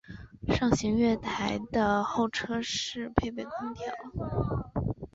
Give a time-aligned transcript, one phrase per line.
[0.47, 3.93] 上行月台的候车室配备空调。